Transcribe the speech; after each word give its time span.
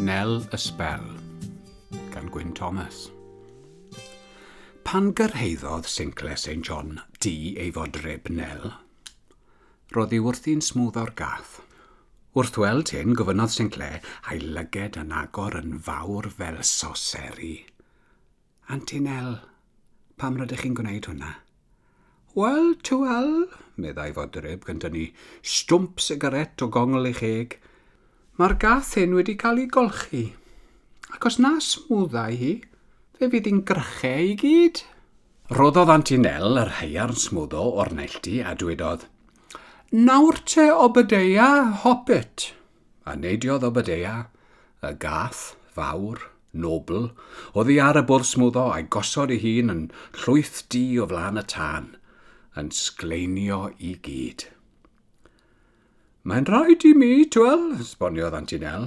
Nel 0.00 0.40
y 0.50 0.58
Sbel 0.58 1.04
gan 2.10 2.26
Gwyn 2.26 2.52
Thomas. 2.52 3.12
Pan 4.82 5.12
gyrheiddodd 5.14 5.86
Sinclair 5.86 6.36
St 6.36 6.66
John 6.66 6.98
di 7.22 7.54
ei 7.62 7.70
fodryb 7.70 8.26
Nel, 8.26 8.72
roedd 9.94 10.16
hi 10.16 10.18
wrthi'n 10.18 10.64
smwdd 10.66 10.98
o'r 10.98 11.12
gath. 11.20 11.60
Wrth 12.34 12.58
weld 12.58 12.90
hyn, 12.90 13.14
gofynodd 13.14 13.54
Sinclair 13.54 14.00
a'i 14.26 14.40
lyged 14.42 14.98
yn 14.98 15.14
agor 15.14 15.54
yn 15.60 15.78
fawr 15.78 16.26
fel 16.40 16.58
soseri. 16.66 17.54
Anti 18.66 18.98
Nel, 19.04 19.36
pam 20.18 20.40
rydych 20.40 20.64
chi'n 20.64 20.74
gwneud 20.80 21.06
hwnna? 21.12 21.36
Wel, 22.34 22.74
tywel, 22.82 23.46
meddai 23.78 24.10
fodryb 24.18 24.66
gyda 24.66 24.90
ni 24.90 25.12
stwmp 25.54 26.02
sigaret 26.02 26.66
o 26.66 26.68
gongl 26.78 27.12
ei 27.12 27.14
cheg 27.20 27.60
Mae'r 28.34 28.56
gath 28.58 28.96
hyn 28.98 29.12
wedi 29.14 29.36
cael 29.38 29.60
ei 29.62 29.68
golchi, 29.70 30.24
ac 31.14 31.26
os 31.28 31.36
na 31.38 31.52
smwddau 31.62 32.34
hi, 32.40 32.52
fe 33.14 33.28
fydd 33.30 33.46
hi'n 33.46 33.60
grychau 33.70 34.30
i 34.30 34.36
gyd. 34.40 34.80
Roddodd 35.54 35.92
Antinel 35.94 36.58
yr 36.58 36.72
heiarn 36.80 37.20
smwddo 37.20 37.62
o'r 37.78 37.92
neilltu 37.94 38.40
a 38.42 38.56
dwedodd, 38.58 39.04
Nawr 39.94 40.40
te 40.50 40.64
obydeia, 40.72 41.46
hoppet. 41.84 42.48
A 43.06 43.14
neidiodd 43.14 43.62
obydeia, 43.68 44.14
y 44.82 44.90
gath, 44.98 45.42
fawr, 45.76 46.24
nobl, 46.50 47.12
oddi 47.54 47.76
ar 47.78 48.00
y 48.00 48.02
bwrdd 48.08 48.26
smwddo 48.32 48.64
a'i 48.72 48.88
gosod 48.96 49.30
ei 49.30 49.38
hun 49.44 49.70
yn 49.76 49.84
llwyth 50.24 50.64
di 50.74 50.82
o 50.98 51.06
flaen 51.12 51.38
y 51.38 51.46
tân, 51.54 51.86
yn 52.58 52.74
sgleinio 52.74 53.60
i 53.78 53.94
gyd. 54.08 54.48
Mae'n 56.24 56.46
rhaid 56.48 56.86
i 56.88 56.94
mi, 56.96 57.26
twel, 57.28 57.74
sboniodd 57.84 58.32
Antinel, 58.32 58.86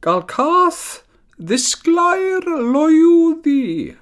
gael 0.00 0.22
cath 0.24 1.02
ddisglair 1.36 2.48
loiw 2.48 3.34
ddi. 3.44 3.92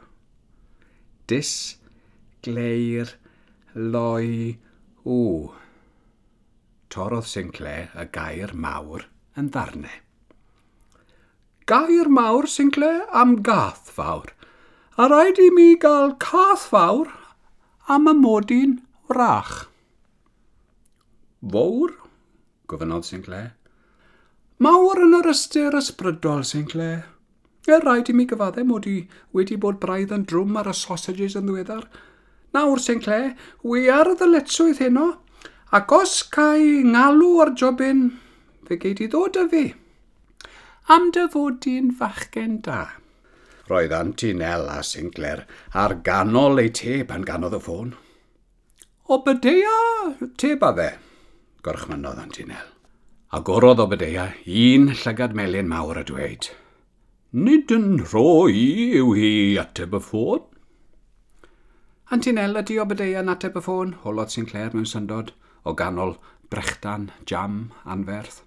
Disglair 1.26 3.16
loi 3.74 4.54
ww. 5.02 5.50
Torodd 6.94 7.26
Sinclair 7.26 7.90
y 7.98 8.06
gair 8.14 8.54
mawr 8.54 9.08
yn 9.34 9.50
ddarnau. 9.50 9.98
Gair 11.66 12.06
mawr, 12.06 12.46
Sinclair, 12.46 13.08
am 13.10 13.40
gath 13.42 13.90
fawr. 13.98 14.30
A 14.94 15.10
rhaid 15.10 15.42
i 15.42 15.50
mi 15.50 15.72
gael 15.74 16.14
cath 16.22 16.70
fawr 16.70 17.10
am 17.90 18.06
y 18.06 18.20
modin 18.22 18.82
wrach. 19.10 19.64
Fawr? 21.42 22.04
gofynodd 22.68 23.06
Sinclair. 23.08 23.54
Mawr 24.58 25.04
yn 25.04 25.16
yr 25.20 25.30
ystyr 25.30 25.76
ysbrydol, 25.78 26.44
Sinclair. 26.44 27.06
E 27.68 27.76
rhaid 27.78 28.08
i 28.10 28.14
mi 28.16 28.24
gyfaddau 28.28 28.66
mod 28.68 28.86
i 28.88 28.96
wedi 29.36 29.58
bod 29.60 29.80
braidd 29.82 30.14
yn 30.16 30.24
drwm 30.28 30.56
ar 30.60 30.70
y 30.72 30.74
sausages 30.76 31.36
yn 31.38 31.48
ddiweddar. 31.48 31.84
Nawr, 32.56 32.80
Sinclair, 32.80 33.34
wy 33.62 33.88
ar 33.92 34.08
y 34.12 34.16
ddyletswydd 34.20 34.80
heno, 34.84 35.08
ac 35.78 35.92
os 35.92 36.22
ca'i 36.32 36.78
ngalw 36.86 37.34
ar 37.44 37.52
jobyn, 37.60 38.06
fe 38.68 38.80
gei 38.80 38.96
di 38.96 39.10
ddod 39.12 39.36
â 39.36 39.44
fi. 39.52 39.66
Am 40.94 41.10
dy 41.12 41.26
fod 41.32 41.60
di'n 41.64 41.92
fachgen 41.98 42.62
da. 42.64 42.86
Roedd 43.68 43.92
Antinel 43.92 44.64
a 44.72 44.78
Sinclair 44.80 45.44
ar 45.76 45.98
ganol 46.04 46.62
ei 46.62 46.72
te 46.72 47.02
pan 47.04 47.26
ganodd 47.28 47.58
y 47.58 47.60
ffôn. 47.60 47.92
O 49.12 49.20
bydea 49.24 49.76
te 50.40 50.56
ba 50.56 50.72
fe 50.76 50.88
gorchmynodd 51.62 52.20
Antinel. 52.22 52.66
E 52.66 52.78
a 53.28 53.40
gorodd 53.44 53.80
o 53.82 53.84
bydea 53.90 54.22
un 54.46 54.86
llygad 54.96 55.34
melyn 55.36 55.68
mawr 55.68 55.98
a 56.00 56.04
dweud. 56.10 56.46
Nid 57.36 57.72
yn 57.76 57.98
rhoi 58.00 58.62
yw 58.96 59.10
hi 59.18 59.32
ateb 59.60 59.92
y 59.98 60.00
ffôn. 60.00 60.46
Antinel 62.08 62.56
ydi 62.56 62.78
o 62.80 62.86
bydeia 62.88 63.20
yn 63.20 63.28
ateb 63.28 63.58
y 63.60 63.62
ffôn, 63.66 63.92
holodd 64.04 64.32
Sinclair 64.32 64.72
mewn 64.72 64.88
syndod, 64.88 65.34
o 65.68 65.74
ganol 65.76 66.14
brechdan, 66.48 67.10
jam, 67.28 67.58
anferth. 67.84 68.40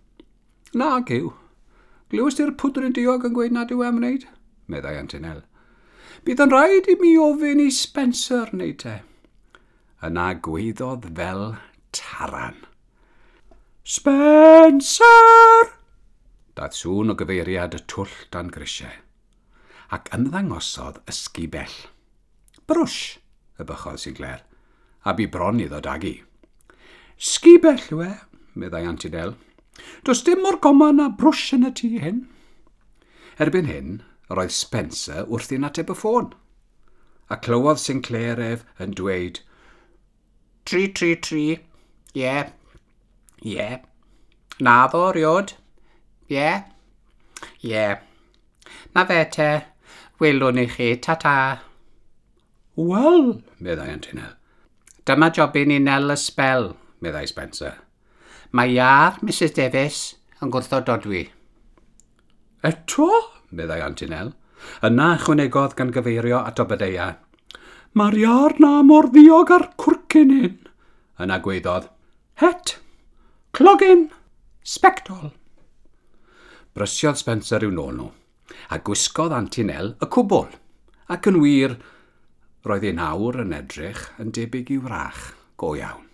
Na, 0.73 0.95
gyw. 1.05 1.29
Glywys 2.09 2.39
ti'r 2.39 2.55
pwdr 2.57 2.89
yn 2.89 2.97
diog 2.97 3.29
yn 3.29 3.37
gweud 3.37 3.53
nad 3.53 3.75
yw 3.75 3.85
e 3.85 3.91
am 3.91 4.01
wneud? 4.01 4.25
Meddai 4.65 4.95
Antinel. 4.97 5.45
Bydd 6.25 6.41
yn 6.47 6.55
rhaid 6.55 6.89
i 6.89 6.97
mi 7.03 7.13
ofyn 7.21 7.61
i 7.61 7.69
Spencer 7.69 8.49
wneud 8.49 8.81
te. 8.81 8.97
Yna 10.01 10.31
gweiddodd 10.41 11.05
fel 11.21 11.47
taran. 11.93 12.57
Spencer! 13.83 15.71
Daeth 16.53 16.75
sŵn 16.77 17.09
o 17.09 17.15
gyfeiriad 17.17 17.73
y 17.73 17.79
twll 17.89 18.13
dan 18.33 18.51
grisiau, 18.53 18.93
ac 19.97 20.11
ymddangosodd 20.13 20.99
ysgu 21.09 21.47
bell. 21.49 21.73
Brwsh, 22.69 23.17
y 23.57 23.65
bychodd 23.65 23.97
Sinclair, 24.03 24.43
a 25.01 25.15
bu 25.17 25.25
bron 25.33 25.63
iddo 25.65 25.81
dagi. 25.81 26.19
Sgi 27.17 27.55
bell 27.63 27.81
yw 27.89 28.05
e, 28.05 28.11
meddai 28.53 28.83
Antidel. 28.85 29.33
Does 30.05 30.21
dim 30.27 30.45
mor 30.45 30.61
goma 30.61 30.91
na 30.93 31.09
brwsh 31.09 31.49
yn 31.57 31.65
y 31.65 31.73
tŷ 31.73 31.91
hyn. 32.05 32.23
Erbyn 33.41 33.65
hyn, 33.71 33.99
roedd 34.29 34.53
Spencer 34.53 35.25
wrth 35.25 35.55
i'n 35.57 35.65
ateb 35.65 35.89
y 35.89 35.97
ffôn. 35.97 36.29
A 37.33 37.41
clywodd 37.41 37.81
Sinclair 37.81 38.37
ef 38.45 38.67
yn 38.77 38.93
dweud, 38.93 39.41
Tri, 40.69 40.91
tri, 40.93 41.15
tri. 41.17 41.45
Ie, 42.13 42.21
yeah, 42.21 42.51
Ie. 43.41 43.55
Yeah. 43.55 43.81
Na 44.59 44.87
ddo, 44.87 45.09
riod. 45.11 45.55
Ie. 46.29 46.37
Yeah. 46.37 46.63
Ie. 47.63 47.73
Yeah. 47.73 47.99
Na 48.95 49.05
fe 49.07 49.23
te, 49.31 49.49
welwn 50.19 50.59
i 50.59 50.67
chi, 50.67 50.95
ta-ta. 50.99 51.35
Wel, 52.75 53.41
meddai 53.63 53.89
Antinel. 53.93 54.33
Dyma 55.07 55.31
jobyn 55.35 55.71
i 55.75 55.79
nel 55.79 56.11
y 56.13 56.17
spel, 56.19 56.73
meddai 57.03 57.25
Spencer. 57.29 57.77
Mae 58.51 58.73
iar 58.75 59.17
Mrs 59.23 59.55
Davies 59.55 60.01
yn 60.43 60.51
gwrthod 60.51 60.85
dodwy. 60.89 61.23
Eto, 62.67 63.09
meddai 63.55 63.79
Antinel. 63.85 64.33
Yna 64.85 65.15
chwnegodd 65.23 65.73
gan 65.79 65.93
gyfeirio 65.95 66.43
at 66.45 66.59
obedeia. 66.61 67.07
Mae'r 67.97 68.19
iar 68.21 68.59
na 68.61 68.75
mor 68.87 69.09
ddiog 69.11 69.55
ar 69.55 69.67
cwrcyn 69.81 70.35
hyn, 70.35 70.59
yna 71.23 71.39
gweiddodd. 71.43 71.89
Het! 72.43 72.75
Clogin! 73.51 74.07
Sbectol! 74.63 75.31
Brysiodd 76.71 77.19
Spencer 77.19 77.65
i'w 77.67 77.73
nôl 77.75 77.97
nhw, 77.97 78.07
a 78.71 78.77
gwisgodd 78.79 79.33
Antinel 79.35 79.91
y 79.99 80.07
cwbl, 80.15 80.47
ac 81.11 81.27
yn 81.27 81.39
wir, 81.43 81.75
roedd 82.63 82.85
ei 82.87 82.95
nawr 82.95 83.41
yn 83.43 83.51
edrych 83.57 84.05
yn 84.23 84.31
debyg 84.37 84.71
i'w 84.77 84.85
rach 84.87 85.25
go 85.59 85.73
iawn. 85.75 86.07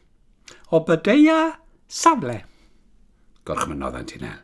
O 0.74 0.82
bydeia 0.88 1.38
safle, 1.86 2.40
gorchmynodd 3.46 4.00
Antinel. 4.02 4.42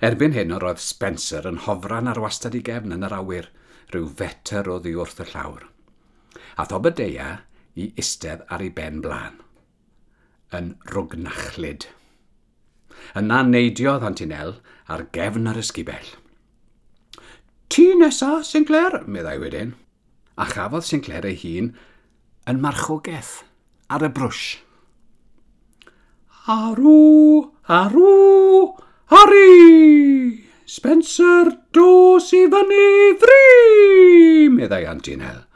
Erbyn 0.00 0.32
hyn 0.32 0.56
roedd 0.62 0.80
Spencer 0.80 1.44
yn 1.50 1.60
hofran 1.66 2.08
ar 2.08 2.22
wastad 2.24 2.56
i 2.56 2.62
gefn 2.64 2.96
yn 2.96 3.04
yr 3.04 3.18
awyr, 3.18 3.50
rhyw 3.92 4.08
feter 4.22 4.72
o 4.72 4.78
ddi 4.80 4.94
wrth 4.96 5.20
y 5.26 5.28
llawr. 5.34 5.68
A 6.56 6.64
thobedeia 6.70 7.28
i 7.76 7.92
istedd 8.00 8.48
ar 8.48 8.64
ei 8.64 8.72
ben 8.74 9.04
blaen, 9.04 9.38
yn 10.56 10.74
rwgnachlyd. 10.88 11.90
Yna 13.18 13.42
neidiodd 13.46 14.06
Antinel 14.06 14.56
ar 14.88 15.04
gefn 15.12 15.50
yr 15.50 15.60
ysgubell. 15.62 16.10
Ti 17.68 17.92
nesa, 18.00 18.38
Sinclair, 18.44 19.02
meddai 19.06 19.36
wedyn, 19.42 19.74
a 20.38 20.46
chafodd 20.48 20.86
Sinclair 20.88 21.26
ei 21.28 21.36
hun 21.42 21.72
yn 22.48 22.62
marchogaeth 22.64 23.42
ar 23.92 24.06
y 24.06 24.12
brwsh. 24.16 24.58
Arw, 26.48 27.52
arw, 27.68 28.76
Harry! 29.12 30.44
Spencer 30.68 31.48
dos 31.72 32.26
i 32.36 32.42
fyny 32.52 33.16
ddri, 33.20 34.48
meddai 34.52 34.84
Antinel. 34.88 35.46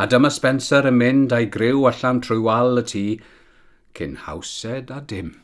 A 0.00 0.08
dyma 0.08 0.30
Spencer 0.32 0.88
yn 0.88 0.96
mynd 0.96 1.34
a'i 1.36 1.50
griw 1.52 1.84
allan 1.90 2.22
trwy 2.24 2.40
wal 2.46 2.80
y 2.80 2.84
tŷ, 2.88 3.04
cyn 3.96 4.16
hawsed 4.24 4.88
a 4.90 5.02
dim 5.12 5.34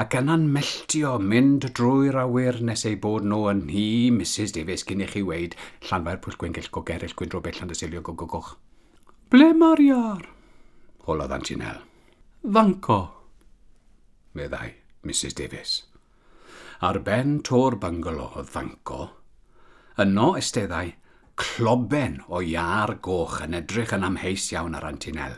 ac 0.00 0.14
yna'n 0.16 0.46
melltio 0.54 1.18
mynd 1.20 1.66
drwy'r 1.76 2.16
awyr 2.22 2.60
nes 2.64 2.84
ei 2.88 2.96
bod 2.96 3.26
nhw 3.28 3.42
yn 3.50 3.64
hi, 3.68 3.86
Mrs 4.14 4.54
Davies, 4.56 4.84
cyn 4.88 5.04
i 5.04 5.08
chi 5.10 5.22
weid 5.26 5.56
Llanfair 5.88 6.20
Pwyll 6.24 6.38
Gwengill 6.40 6.70
Gog 6.72 6.92
Erill 6.94 7.12
Gwyn 7.18 7.34
Robert 7.34 7.60
Llandasilio 7.60 8.00
Gogogoch. 8.06 8.54
Ble 9.32 9.52
mae'r 9.56 9.84
iar? 9.84 10.24
Holodd 11.06 11.34
Antinel. 11.36 11.82
Fanco, 12.42 12.98
meddai 14.38 14.72
Mrs 15.04 15.36
Davies. 15.38 15.74
Ar 16.82 16.98
ben 17.04 17.40
tor 17.46 17.76
bungalow 17.78 18.32
oedd 18.40 18.50
Fanco, 18.50 19.04
yno 20.02 20.32
esteddau 20.40 20.90
cloben 21.38 22.20
o 22.28 22.40
iar 22.42 22.96
goch 23.04 23.40
yn 23.44 23.56
edrych 23.60 23.92
yn 23.96 24.08
amheus 24.08 24.48
iawn 24.54 24.76
ar 24.78 24.88
Antinel. 24.88 25.36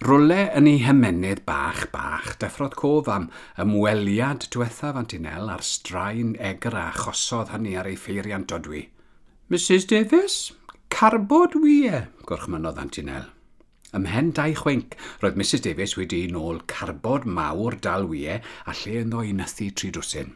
Rwle 0.00 0.46
yn 0.56 0.64
ei 0.64 0.78
hymenydd 0.80 1.42
bach 1.44 1.82
bach, 1.92 2.30
deffrodd 2.40 2.72
cof 2.80 3.08
am 3.12 3.26
ymweliad 3.60 4.46
diwethaf 4.54 4.96
antinel 4.96 5.50
a'r 5.52 5.64
straen 5.70 6.30
egra 6.50 6.86
a 6.88 6.94
chosodd 6.96 7.50
hynny 7.52 7.74
ar 7.76 7.90
ei 7.90 7.98
ffeiriant 8.00 8.54
odwi. 8.56 8.86
Mrs 9.52 9.84
Davies, 9.90 10.38
carbod 10.88 11.58
wie, 11.60 12.00
gorchmynodd 12.24 12.80
antinel. 12.80 13.28
Ymhen 13.98 14.32
dau 14.38 14.56
chwenc, 14.62 14.96
roedd 15.20 15.36
Mrs 15.36 15.66
Davies 15.68 15.98
wedi 16.00 16.22
ei 16.24 16.32
nôl 16.32 16.64
carbod 16.72 17.28
mawr 17.28 17.76
dal 17.84 18.08
wie 18.08 18.40
a 18.40 18.76
lle 18.80 18.96
ynddo 19.02 19.20
i 19.20 19.36
nythu 19.36 19.68
tri 19.76 19.92
drwsyn. 19.92 20.32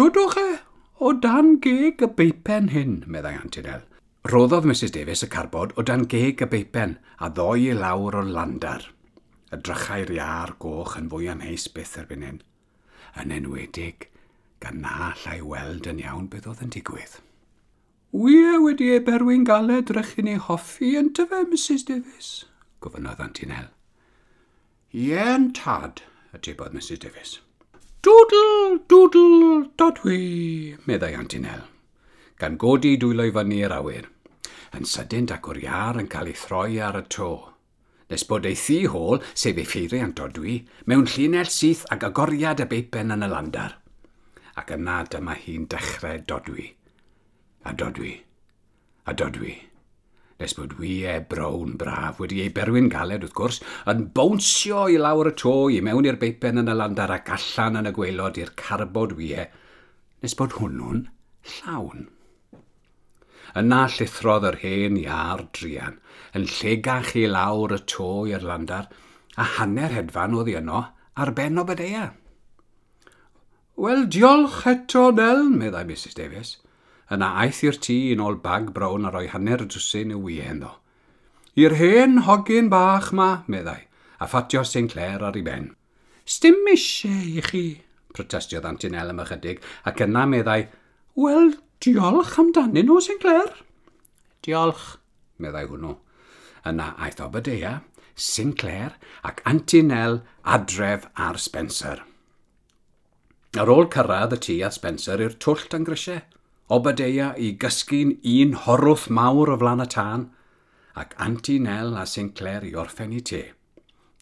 Dwdwch 0.00 0.40
e, 0.40 0.48
o 0.96 1.12
dan 1.12 1.58
geg 1.60 2.08
y 2.08 2.12
beipen 2.16 2.72
hyn, 2.72 3.02
meddai 3.04 3.36
Antinel. 3.36 3.84
Roddodd 4.22 4.66
Mrs 4.68 4.92
Davies 4.92 5.22
y 5.24 5.28
carbod 5.32 5.70
o 5.80 5.82
dan 5.82 6.02
geg 6.04 6.42
y 6.44 6.46
beipen 6.52 6.98
a 7.24 7.30
ddoi 7.32 7.70
i 7.70 7.76
lawr 7.76 8.18
o'r 8.20 8.28
landar. 8.28 8.82
Y 9.48 9.56
drychau'r 9.56 10.12
iar 10.12 10.52
goch 10.60 10.98
yn 10.98 11.08
fwy 11.08 11.30
amheus 11.32 11.64
byth 11.72 11.94
erbyn 12.02 12.26
hyn. 12.26 12.42
Yn 13.16 13.32
enwedig, 13.32 14.10
gan 14.60 14.82
na 14.84 15.14
llai 15.22 15.38
weld 15.40 15.88
yn 15.88 16.04
iawn 16.04 16.28
beth 16.28 16.50
oedd 16.52 16.60
yn 16.66 16.74
digwydd. 16.76 17.16
Wie 18.12 18.60
wedi 18.60 18.90
ei 18.92 19.00
berwyn 19.08 19.48
galed 19.48 19.94
rechyn 19.96 20.28
ei 20.28 20.36
hoffi 20.36 20.92
yn 21.00 21.10
tyfe, 21.16 21.40
Mrs 21.48 21.88
Davies, 21.88 22.30
gofynodd 22.84 23.24
Antinel. 23.24 23.72
Yn 24.92 25.50
tad, 25.56 26.04
ytebodd 26.36 26.76
Mrs 26.76 27.00
Davies. 27.06 27.38
Doodle, 28.04 28.82
doodle, 28.84 29.68
dodwi, 29.80 30.76
meddai 30.84 31.14
Antinel 31.16 31.64
gan 32.40 32.56
godi 32.56 32.96
dwylo 32.96 33.28
i 33.28 33.36
fyny 33.36 33.60
i'r 33.60 33.76
awyr. 33.76 34.10
Yn 34.76 34.88
sydyn 34.88 35.28
dac 35.30 35.48
o'r 35.50 35.60
iar 35.62 36.00
yn 36.00 36.10
cael 36.10 36.32
ei 36.32 36.38
throi 36.40 36.80
ar 36.80 36.98
y 37.00 37.06
to 37.12 37.32
nes 38.10 38.24
bod 38.26 38.46
ei 38.48 38.58
thu 38.58 38.78
hôl, 38.90 39.22
sef 39.38 39.58
ei 39.58 39.66
ffeiriant 39.66 40.20
o 40.20 40.26
mewn 40.90 41.06
llinell 41.06 41.50
syth 41.54 41.86
ag 41.94 42.04
agoriad 42.08 42.62
y 42.64 42.66
beipen 42.66 43.14
yn 43.14 43.22
y 43.22 43.28
landar. 43.30 43.76
Ac 44.58 44.74
yna 44.74 45.04
dyma 45.06 45.36
hi'n 45.38 45.68
dechrau 45.70 46.18
dodwi. 46.26 46.66
A 47.64 47.72
dodwi. 47.72 48.14
A 49.06 49.14
dodwi. 49.14 49.54
Nes 50.40 50.54
bod 50.56 50.74
wy 50.80 51.04
e 51.06 51.18
brown 51.20 51.76
braf 51.78 52.18
wedi 52.18 52.40
ei 52.42 52.50
berwyn 52.56 52.88
galed 52.90 53.22
wrth 53.22 53.36
gwrs, 53.36 53.60
yn 53.92 54.06
bownsio 54.16 54.86
i 54.88 54.96
lawr 54.98 55.30
y 55.30 55.34
to 55.36 55.54
i 55.70 55.82
mewn 55.84 56.08
i'r 56.08 56.18
beipen 56.20 56.62
yn 56.64 56.72
y 56.72 56.76
landar 56.76 57.12
ac 57.14 57.30
allan 57.36 57.82
yn 57.82 57.90
y 57.92 57.94
gweilod 57.94 58.40
i'r 58.40 58.54
carbod 58.58 59.12
wy 59.18 59.34
e, 59.36 59.50
nes 60.24 60.34
bod 60.34 60.56
hwnnw'n 60.58 61.04
llawn. 61.58 62.08
Yna 63.58 63.86
llithrodd 63.90 64.46
yr 64.50 64.58
hen 64.62 64.98
iar 65.00 65.46
drian, 65.56 65.98
yn 66.36 66.46
llegach 66.46 67.14
i 67.18 67.26
lawr 67.26 67.74
y 67.74 67.80
to 67.90 68.10
i'r 68.30 68.46
landar, 68.46 68.88
a 69.36 69.44
hanner 69.56 69.94
hedfan 69.96 70.36
oedd 70.38 70.52
yno 70.60 70.84
ar 71.16 71.32
ben 71.34 71.58
o 71.58 71.64
bydea. 71.66 72.10
Wel, 73.80 74.04
diolch 74.12 74.66
eto, 74.68 75.08
Nel, 75.16 75.46
meddai 75.56 75.86
Mrs 75.88 76.16
Davies. 76.18 76.58
Yna 77.10 77.30
aeth 77.42 77.62
i'r 77.66 77.78
tŷ 77.82 77.96
yn 78.14 78.22
ôl 78.22 78.36
bag 78.44 78.74
brown 78.76 79.08
a 79.08 79.10
roi 79.10 79.26
hanner 79.32 79.64
y 79.64 79.68
drwsyn 79.72 80.12
y 80.14 80.18
wy 80.20 80.36
heno. 80.44 80.76
I'r 81.58 81.74
hen 81.80 82.20
hogyn 82.26 82.68
bach 82.70 83.10
ma, 83.16 83.30
meddai, 83.50 83.88
a 84.20 84.28
ffatio 84.28 84.62
St 84.62 84.92
Clair 84.92 85.24
ar 85.24 85.38
ei 85.38 85.42
ben. 85.46 85.72
Stym 86.28 86.68
eisiau 86.70 87.24
i 87.40 87.42
chi, 87.42 87.64
protestiodd 88.14 88.68
Antinel 88.68 89.10
am 89.10 89.24
ychydig, 89.24 89.64
ac 89.88 90.04
yna 90.06 90.26
meddai, 90.28 90.60
Wel, 91.18 91.56
Diolch 91.80 92.34
amdanyn 92.36 92.84
nhw, 92.84 92.98
St 93.00 93.22
Clair. 93.22 93.54
Diolch, 94.44 94.98
meddai 95.40 95.64
hwnnw. 95.64 95.94
Yna 96.68 96.90
aeth 97.00 97.22
Obadea, 97.24 97.78
St 98.20 98.52
Clair 98.60 98.98
ac 99.24 99.38
Antinel 99.48 100.18
adref 100.44 101.06
ar 101.16 101.38
Spencer. 101.40 102.02
Ar 103.56 103.72
ôl 103.72 103.88
cyrraedd 103.94 104.36
y 104.36 104.38
tŷ 104.44 104.56
a 104.68 104.70
Spencer 104.76 105.22
i'r 105.24 105.38
twll 105.40 105.64
dan 105.72 105.86
grisiau, 105.88 106.20
Obadea 106.76 107.30
i 107.40 107.54
gysgu'n 107.62 108.12
un 108.34 108.52
horwth 108.66 109.06
mawr 109.08 109.54
o 109.54 109.56
flan 109.62 109.80
y 109.80 109.86
tân, 109.94 110.26
ac 111.00 111.16
Antinel 111.28 111.96
a 111.96 112.04
St 112.04 112.36
Clair 112.36 112.66
i 112.68 112.74
orffen 112.82 113.16
i 113.16 113.22
te, 113.32 113.40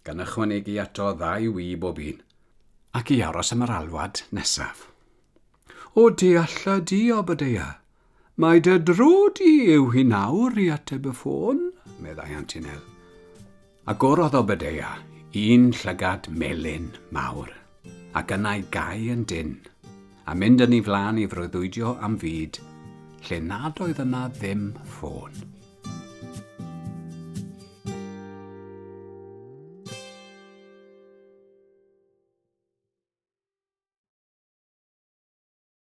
gan 0.06 0.22
ychwanegu 0.22 0.78
ato 0.84 1.10
ddau 1.18 1.50
wyb 1.58 1.82
bob 1.82 1.98
un, 2.06 2.22
ac 3.02 3.10
i 3.16 3.18
aros 3.26 3.50
am 3.56 3.66
yr 3.66 3.74
alwad 3.80 4.22
nesaf 4.30 4.86
o 5.94 6.10
dealla 6.10 6.80
di 6.84 7.10
Obadea. 7.10 7.68
Mae 8.36 8.60
dy 8.60 8.78
dro 8.78 9.28
di 9.34 9.52
yw 9.74 9.88
hi 9.94 10.04
nawr 10.06 10.58
i 10.62 10.68
ateb 10.70 11.08
y 11.10 11.14
ffôn, 11.16 11.64
meddai 12.04 12.36
Antinel. 12.38 12.82
Agorodd 13.90 14.36
bydea, 14.46 14.92
un 15.42 15.70
llygad 15.72 16.28
melyn 16.30 16.92
mawr, 17.10 17.50
a 18.14 18.22
gynnau 18.22 18.62
gau 18.70 19.10
yn 19.14 19.24
dyn, 19.26 19.54
a 20.28 20.36
mynd 20.38 20.62
yn 20.66 20.78
ei 20.78 20.84
flan 20.86 21.18
i 21.18 21.26
freuddwydio 21.26 21.96
am 22.04 22.18
fyd, 22.22 22.60
lle 23.26 23.40
nad 23.50 23.80
oedd 23.82 24.02
yna 24.04 24.26
ddim 24.38 24.68
ffôn. 24.96 25.57